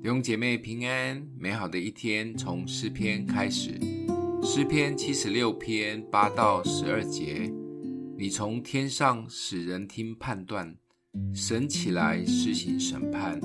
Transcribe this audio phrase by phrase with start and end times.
[0.00, 3.76] 弟兄姐妹平安，美好的一天从诗篇开始。
[4.44, 7.52] 诗篇七十六篇八到十二节：
[8.16, 10.72] 你从天上使人听判断，
[11.34, 13.40] 神起来施行审判，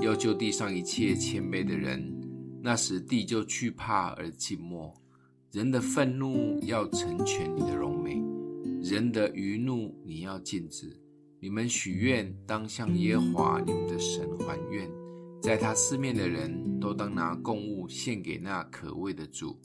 [0.00, 2.00] 要救地上一切谦卑的人。
[2.62, 4.94] 那时地就惧怕而静默。
[5.50, 8.22] 人的愤怒要成全你的荣美，
[8.80, 10.96] 人的愚怒你要禁止。
[11.40, 14.88] 你们许愿，当向耶和华你们的神还愿。
[15.46, 19.56] 在他四面的人都当拿供物献给那可畏的主，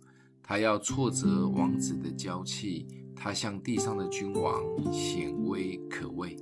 [0.43, 2.85] 他要挫折王子的娇气，
[3.15, 4.61] 他向地上的君王
[4.93, 6.37] 显威可畏。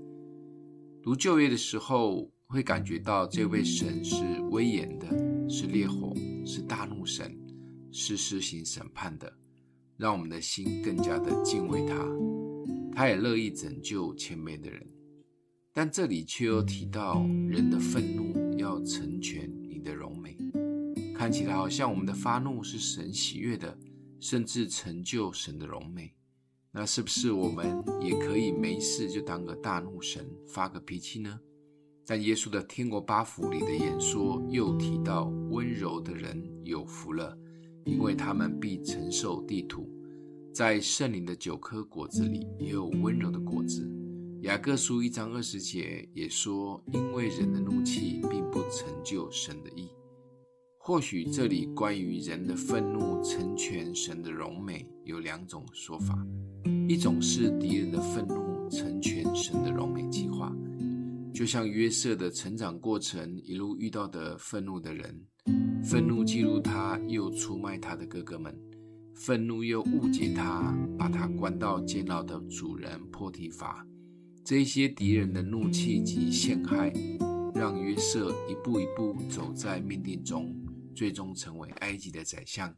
[1.02, 5.08] 读旧约的时候，会感觉到这位神是威严的，
[5.50, 6.14] 是烈火，
[6.46, 7.34] 是大怒神，
[7.94, 9.34] 是施行审判的，
[9.96, 11.96] 让我们的心更加的敬畏他。
[12.92, 14.86] 他也乐意拯救谦卑的人，
[15.72, 18.09] 但这里却又提到人的愤
[21.30, 23.78] 看起来好像我们的发怒是神喜悦的，
[24.20, 26.16] 甚至成就神的荣美。
[26.72, 31.40] 那是不是我们也可以没事就当个大怒神，发个脾气呢？
[32.04, 37.38] 但耶稣的天国八福里的演说又提到，温柔的人有福了，
[37.86, 39.88] 因为他们必承受地土。
[40.52, 43.88] 在圣灵的九颗果子里，也有温柔的果子。
[44.42, 49.92] 雅各书一章二十节也说：“因为人的怒气并不成就神的义。”
[50.90, 56.18] 或许这里关于人的愤怒成全神的荣美有两种说法：
[56.88, 60.52] 一种是敌人的愤怒成全神的荣美计划，
[61.32, 65.16] 就像约瑟的成长过程一路遇到的愤怒的人，
[65.84, 68.60] 愤怒激怒他，又出卖他的哥哥们，
[69.14, 73.86] 愤怒又误解他，把他关到监牢的主人破提法。
[74.44, 76.92] 这些敌人的怒气及陷害，
[77.54, 80.52] 让约瑟一步一步走在命定中，
[81.00, 82.76] 最终成为埃及的宰相。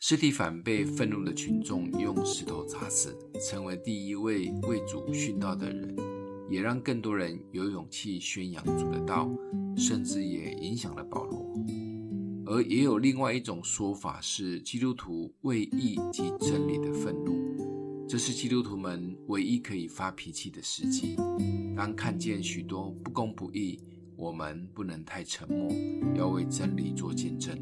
[0.00, 3.14] 斯蒂反被愤怒的群众用石头砸死，
[3.46, 5.94] 成为第一位为主殉道的人，
[6.48, 9.30] 也让更多人有勇气宣扬主的道，
[9.76, 11.46] 甚至也影响了保罗。
[12.46, 18.06] 而也有另外一种说法是，基督徒为义及真理的愤怒。
[18.08, 21.16] 这是基督徒们唯一可以发脾气的时机。
[21.76, 23.78] 当看见许多不公不义，
[24.22, 25.68] 我们不能太沉默，
[26.14, 27.58] 要为真理做见证。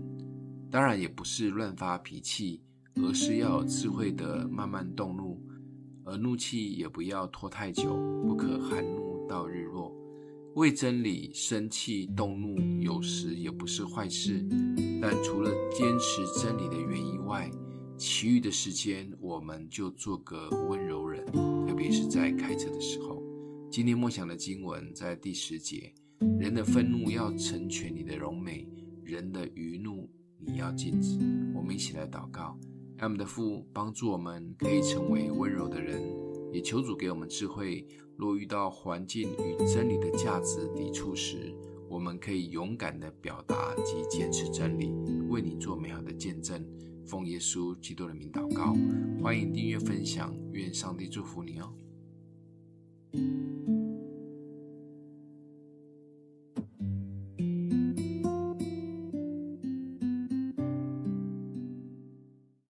[0.71, 2.61] 当然，也不是乱发脾气，
[2.97, 5.41] 而是要有智慧的慢慢动怒，
[6.05, 9.91] 而怒气也不要拖太久，不可含怒到日落。
[10.55, 14.47] 为真理生气动怒，有时也不是坏事，
[15.01, 17.51] 但除了坚持真理的原因外，
[17.97, 21.25] 其余的时间，我们就做个温柔人，
[21.67, 23.23] 特别是在开车的时候。
[23.71, 28.69] 今天默想的经文在第十节：人的愤怒要成全你的荣美，
[29.03, 30.07] 人的愚怒
[30.39, 31.19] 你要禁止。
[31.55, 32.59] 我们一起来祷告，
[32.99, 36.03] 爱我们的父帮助我们可以成为温柔的人，
[36.53, 37.87] 也求主给我们智慧。
[38.19, 41.55] 若遇到环境与真理的价值抵触时，
[41.89, 44.93] 我们可以勇敢地表达及坚持真理，
[45.31, 46.63] 为你做美好的见证。
[47.07, 48.77] 奉耶稣基督的名祷告，
[49.23, 51.73] 欢迎订阅分享，愿上帝祝福你哦。